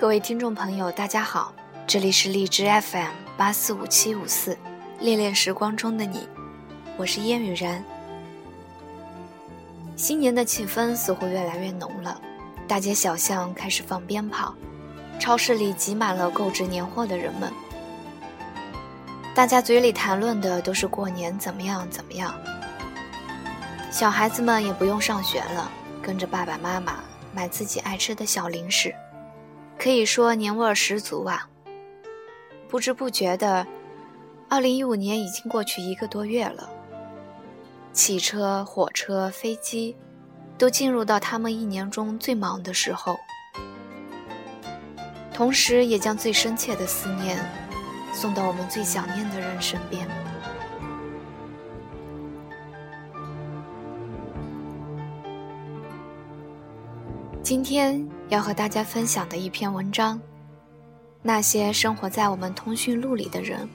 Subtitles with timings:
[0.00, 1.52] 各位听众朋友，大家好，
[1.86, 4.56] 这里是荔枝 FM 八四五七五四，
[4.98, 6.26] 恋恋时光中的你，
[6.96, 7.84] 我是烟雨然。
[9.96, 12.18] 新年的气氛似乎越来越浓了，
[12.66, 14.54] 大街小巷开始放鞭炮，
[15.18, 17.52] 超市里挤满了购置年货的人们，
[19.34, 22.34] 大家嘴里谈论的都是过年怎么样怎么样。
[23.90, 25.70] 小孩子们也不用上学了，
[26.00, 27.00] 跟着爸爸妈妈
[27.34, 28.94] 买自己爱吃的小零食。
[29.82, 31.48] 可以说年味儿十足啊！
[32.68, 33.66] 不知不觉的，
[34.46, 36.68] 二零一五年已经过去一个多月了。
[37.90, 39.96] 汽车、火车、飞机，
[40.58, 43.18] 都进入到他们一年中最忙的时候，
[45.32, 47.42] 同时也将最深切的思念
[48.12, 50.06] 送到我们最想念的人身边。
[57.42, 60.20] 今天要和大家分享的一篇文章，
[61.22, 63.66] 那些生活在我们通讯录里的人。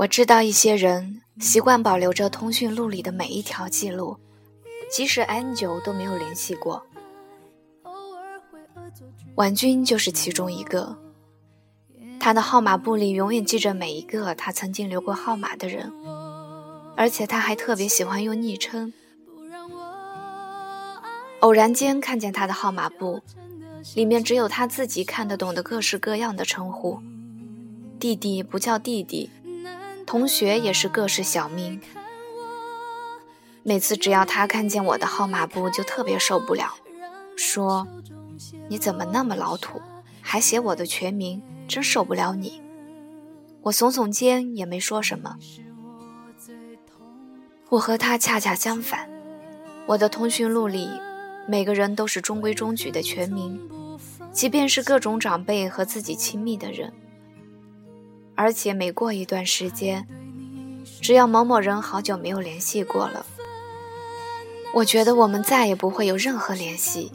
[0.00, 4.16] 我知道一些人习惯保留着通讯录里的每一条记录，
[4.90, 6.82] 即使很久都没有联系过。
[9.34, 10.96] 婉君就是其中一个，
[12.18, 15.92] 他的号码簿里永远记着每一个他曾经留过号码的人，
[16.96, 18.94] 而且他还特别喜欢用昵称。
[21.40, 23.20] 偶然间看见他的号码簿，
[23.94, 26.98] 里面只有他自己看得懂的各式各样的称呼，
[27.98, 29.28] 弟弟不叫弟弟。
[30.10, 31.80] 同学也是各式小名。
[33.62, 36.74] 每次只要他看见我的号码簿，就特别受不了，
[37.36, 37.86] 说
[38.68, 39.80] ：“你怎么那么老土，
[40.20, 42.60] 还写我的全名，真受不了你。”
[43.62, 45.36] 我耸耸肩，也没说什么。
[47.68, 49.08] 我和他恰恰相反，
[49.86, 50.90] 我的通讯录里，
[51.46, 53.60] 每个人都是中规中矩的全名，
[54.32, 56.92] 即便是各种长辈和自己亲密的人。
[58.40, 60.08] 而且每过一段时间，
[61.02, 63.26] 只要某某人好久没有联系过了，
[64.72, 67.12] 我觉得我们再也不会有任何联系，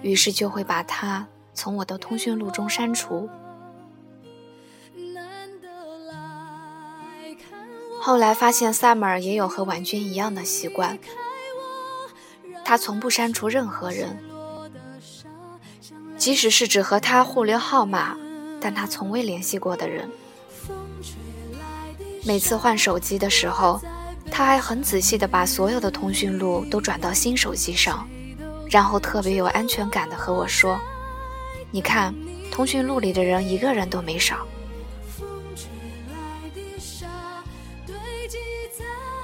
[0.00, 3.28] 于是就会把他从我的通讯录中删除。
[8.00, 10.98] 后来发现 Summer 也有和婉君一样的习惯，
[12.64, 14.18] 他从不删除任何人，
[16.16, 18.16] 即使是只和他互留号码，
[18.62, 20.08] 但他从未联系过的人。
[22.24, 23.80] 每次换手机的时候，
[24.30, 28.08] 他还很仔细地把所有的通讯录都转到新手机上，
[28.70, 30.80] 然后特别有安全感地和我说
[31.72, 32.14] ：“你看，
[32.50, 34.46] 通讯录里的人一个人都没少。”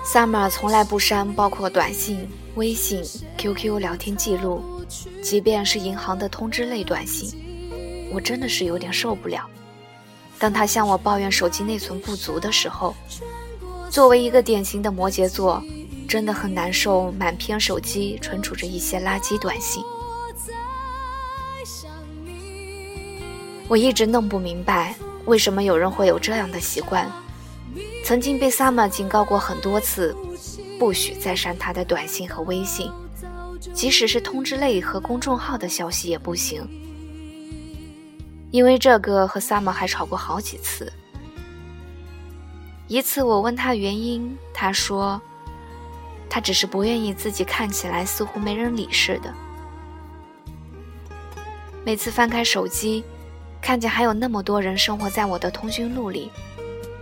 [0.04, 3.02] Summer 从来不删包括短信、微信、
[3.36, 4.82] QQ 聊天记录，
[5.22, 7.30] 即便是银行的通知类短信，
[8.12, 9.48] 我真的是有点受不了。
[10.38, 12.94] 当他向我抱怨手机内存不足的时候，
[13.90, 15.62] 作为一个典型的摩羯座，
[16.06, 17.10] 真的很难受。
[17.12, 19.82] 满篇手机存储着一些垃圾短信，
[23.66, 24.94] 我一直弄不明白，
[25.24, 27.10] 为什么有人会有这样的习惯。
[28.04, 30.16] 曾经被 Summer 警告过很多次，
[30.78, 32.90] 不许再删他的短信和微信，
[33.74, 36.66] 即使是通知类和公众号的消息也不行。
[38.50, 40.92] 因为这个和 Summer 还吵过好几次。
[42.86, 45.20] 一次我问他原因，他说，
[46.30, 49.32] 他只是不愿意自己看起来似乎没人理似的。
[51.84, 53.04] 每次翻开手机，
[53.60, 56.30] 看见还有那么多人生活在我的通讯录里，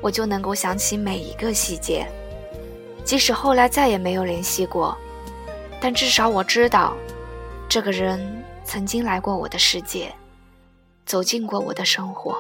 [0.01, 2.07] 我就能够想起每一个细节。
[3.05, 4.99] 即使后来再也没有联系过，
[5.81, 6.97] 但至少我知道，
[7.69, 10.13] 这个人曾经来过我的世界。
[11.07, 12.37] 走进过我的生活。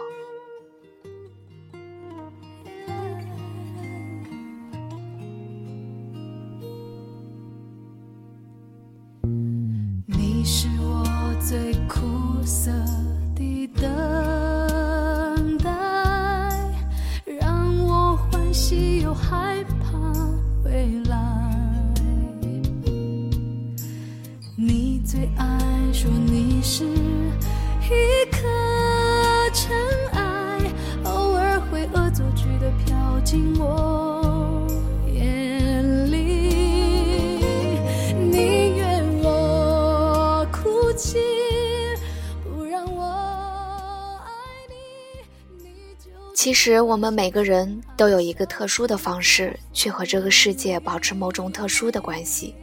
[46.46, 52.54] 其实，我们每个人都有一个特殊的方式，去和这个世界保持某种特殊的关系。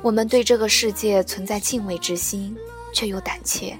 [0.00, 2.56] 我们对这个世界存在敬畏之心，
[2.94, 3.76] 却又胆怯。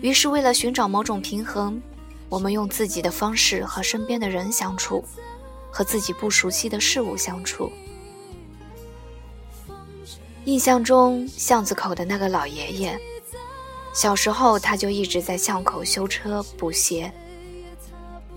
[0.00, 1.82] 于是，为了寻找某种平衡，
[2.28, 5.04] 我们用自己的方式和身边的人相处，
[5.68, 7.68] 和自己不熟悉的事物相处。
[10.44, 12.96] 印象中，巷子口的那个老爷爷，
[13.92, 17.12] 小时候他就一直在巷口修车补鞋。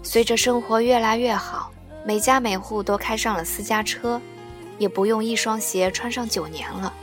[0.05, 1.71] 随着生活越来越好，
[2.05, 4.21] 每家每户都开上了私家车，
[4.77, 6.93] 也不用一双鞋穿上九年了。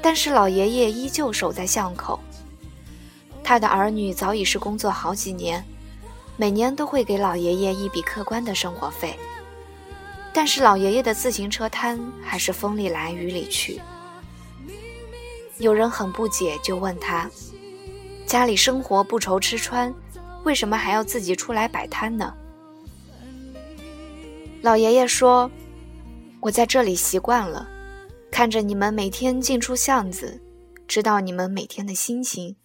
[0.00, 2.18] 但是老爷爷依旧守在巷口。
[3.44, 5.62] 他的儿女早已是工作好几年，
[6.38, 9.14] 每年都会给老爷爷一笔可观的生活费。
[10.32, 13.82] 但是老爷爷的自行车摊还是风里来雨里去。
[15.58, 17.30] 有人很不解，就问他：
[18.26, 19.92] 家里生活不愁吃穿？
[20.44, 22.34] 为什么还要自己出来摆摊呢？
[24.62, 25.50] 老爷爷说
[26.40, 27.68] ：“我在这里习惯了，
[28.30, 30.40] 看着你们每天进出巷子，
[30.86, 32.56] 知道你们每天的心情，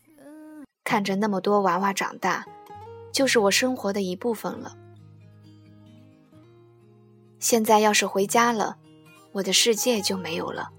[0.83, 2.45] 看着那么多娃娃长大，
[3.11, 4.75] 就是我生活的一部分了。
[7.39, 8.77] 现在要是回家了，
[9.33, 10.69] 我的世界就没有了。”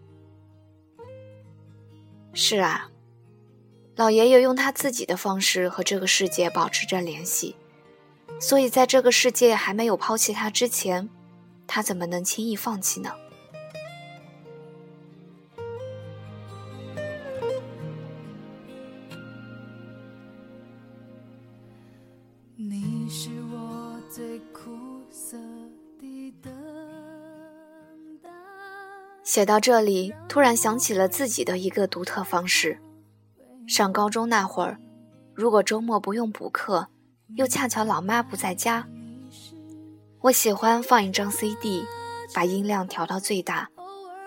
[2.35, 2.91] 是啊。
[3.97, 7.57] 老爷爷用他自己的方式和这个世界保持着联系，
[8.39, 11.09] 所以在这个世界还没有抛弃他之前，
[11.67, 13.11] 他怎么能轻易放弃呢？
[22.55, 24.71] 你是我最苦
[25.11, 25.39] 涩
[25.99, 26.53] 的等
[28.23, 28.29] 待。
[29.25, 32.79] 写到这里，突然想起了自己的一个独特方式。
[33.67, 34.79] 上高中那会儿，
[35.35, 36.87] 如果周末不用补课，
[37.35, 38.87] 又恰巧老妈不在家，
[40.21, 41.85] 我喜欢放一张 CD，
[42.33, 43.69] 把音量调到最大，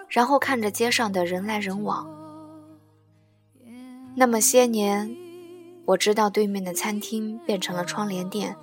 [0.09, 2.05] 然后看着街上的人来人往。
[4.15, 5.15] 那么些年，
[5.85, 8.57] 我知道对面的餐厅变成了窗帘店，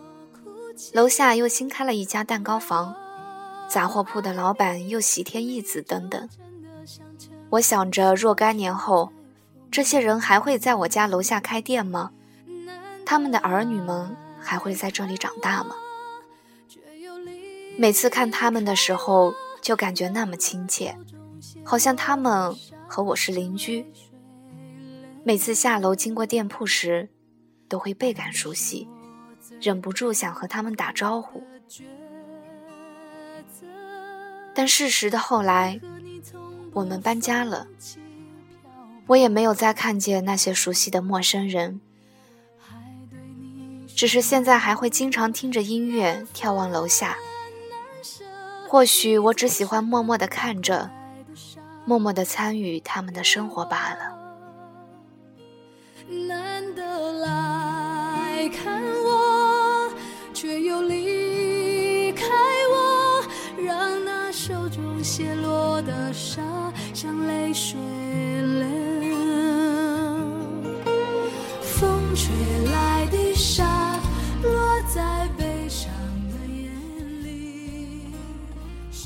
[0.92, 2.94] 楼下又新开了一家蛋糕房，
[3.66, 6.28] 杂货铺的老板又喜添一子等等。
[7.48, 9.10] 我想着若干年后。
[9.76, 12.10] 这些人还会在我家楼下开店吗？
[13.04, 15.76] 他们的儿女们还会在这里长大吗？
[17.76, 20.96] 每次看他们的时候，就感觉那么亲切，
[21.62, 22.56] 好像他们
[22.88, 23.84] 和我是邻居。
[25.22, 27.10] 每次下楼经过店铺时，
[27.68, 28.88] 都会倍感熟悉，
[29.60, 31.42] 忍不住想和他们打招呼。
[34.54, 35.78] 但事实的后来，
[36.72, 37.66] 我们搬家了。
[39.08, 41.80] 我也没有再看见那些熟悉的陌生人，
[43.94, 47.16] 只是现在还会经常听着音乐眺望楼下。
[48.68, 50.90] 或许我只喜欢默默的看着，
[51.84, 54.16] 默默的参与他们的生活罢了。
[56.28, 59.92] 难得来看我，
[60.34, 62.24] 却又离开
[62.72, 63.24] 我，
[63.62, 66.42] 让那手中泄落的沙
[66.92, 67.76] 像泪水。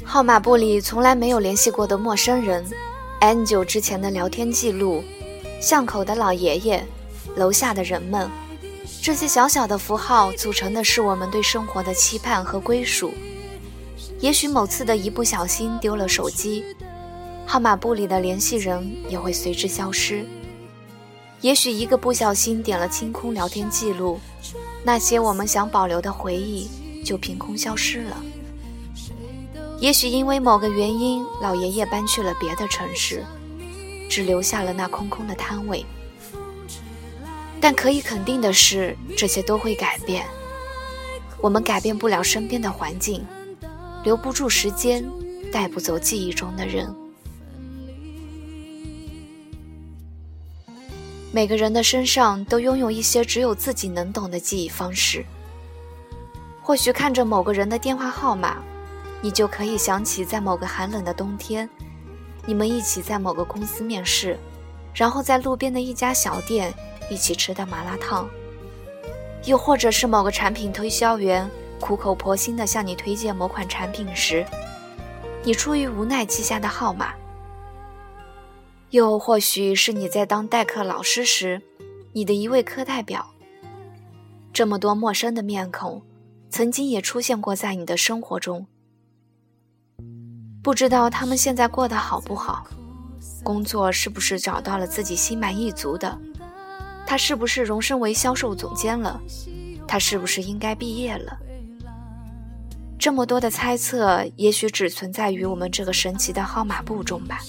[0.05, 2.65] 号码簿里从来没有联系过的陌生人
[3.21, 5.05] ，N 九之前的聊天记录，
[5.61, 6.85] 巷口的老爷爷，
[7.37, 8.29] 楼下的人们，
[9.01, 13.13] 这些小小的符号组成的是我们对生活的期盼和归属。
[14.19, 16.65] 也许某次的一不小心丢了手机，
[17.47, 20.25] 号码簿里的联系人也会随之消失。
[21.41, 24.19] 也许一个不小心点了清空聊天记录，
[24.83, 26.69] 那些我们想保留的回忆
[27.05, 28.17] 就凭空消失了。
[29.81, 33.25] 也许因为某个原因，老爷爷搬去了别的城市，
[34.11, 35.85] 只留下了那空空的摊位。
[37.59, 40.27] 但可以肯定的是，这些都会改变。
[41.41, 43.25] 我们改变不了身边的环境，
[44.05, 45.03] 留不住时间，
[45.51, 46.95] 带不走记忆中的人。
[51.33, 55.25] 每个人的身上都拥有一些只有自己能懂的记忆方式。
[56.61, 58.63] 或许看着某个人的电话号码，
[59.23, 61.69] 你就可以想起在某个寒冷的冬天，
[62.47, 64.39] 你们一起在某个公司面试，
[64.95, 66.73] 然后在路边的一家小店
[67.11, 68.29] 一起吃的麻辣烫。
[69.45, 71.49] 又或者是某个产品推销员
[71.81, 74.45] 苦口婆心地向你推荐某款产品时，
[75.43, 77.15] 你出于无奈记下的号码。
[78.91, 81.63] 又或许是你在当代课老师时，
[82.13, 83.31] 你的一位课代表。
[84.53, 86.03] 这么多陌生的面孔，
[86.51, 88.67] 曾经也出现过在你的生活中。
[90.63, 92.67] 不知道他们现在过得好不好，
[93.43, 96.19] 工作是不是找到了自己心满意足的？
[97.07, 99.21] 他是不是荣升为销售总监了？
[99.89, 101.37] 他是不是应该毕业了？
[102.99, 107.41] 这么多的猜测，也许只存在于我们这个神奇的号码簿中吧。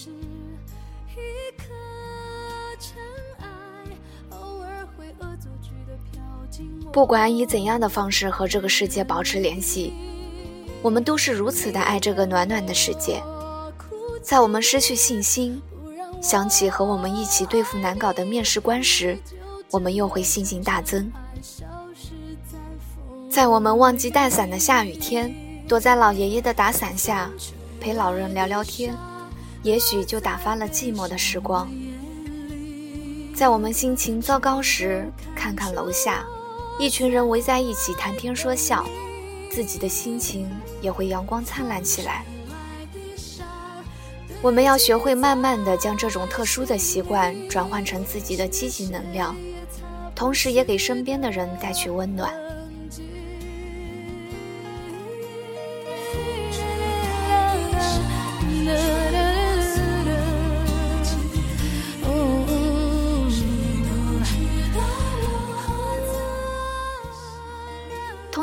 [6.94, 9.94] 不管以怎样的方式和这个世界保持联系，
[10.82, 13.22] 我们都是如此的爱这个暖暖的世界。
[14.24, 15.62] 在我们失去信心，
[16.22, 19.18] 想起和我们一起对付难搞的面试官时，
[19.70, 21.12] 我们又会信心大增。
[23.30, 25.34] 在我们忘记带伞的下雨天，
[25.68, 27.30] 躲在老爷爷的打伞下，
[27.80, 28.96] 陪老人聊聊天，
[29.64, 31.70] 也许就打发了寂寞的时光。
[33.34, 36.26] 在我们心情糟糕时，看看楼下。
[36.80, 38.86] 一群人围在一起谈天说笑，
[39.52, 40.50] 自己的心情
[40.82, 42.24] 也会阳光灿烂起来。
[44.42, 49.36] 我们要学会慢慢的将这种特殊的习惯转换成自己的积极能量，
[50.16, 52.34] 同时也给身边的人带去温暖。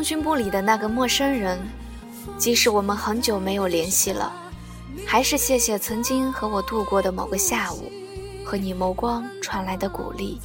[0.08, 1.58] 军部里的那个陌生人，
[2.38, 4.32] 即使我们很久没有联系了，
[5.06, 7.92] 还是谢谢曾经和我度过的某个下午，
[8.42, 10.40] 和你眸光传来的鼓励。